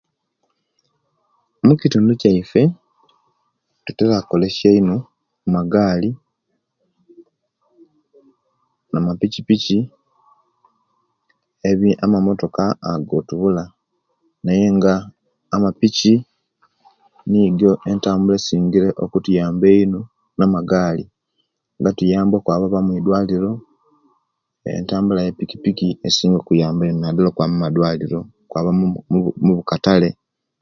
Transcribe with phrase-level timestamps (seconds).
[1.65, 2.61] Mukitundu kyaife
[3.85, 4.97] tutera okolesya eino
[5.53, 6.09] magali
[8.91, 9.77] na mapikipiki
[11.69, 13.63] ebi amamotoka ago tubula
[14.43, 14.93] naye nga
[15.55, 16.13] amapiki
[17.31, 19.99] nigo entambula esingire okutuyamba eino
[20.37, 21.03] namagali
[21.83, 23.51] gatiyamba okwaba oba mwidwaliro
[24.77, 28.19] entambula ye pikipiki esobola okutuyamba ino twaba omadwaliro
[28.67, 30.09] nomubukatale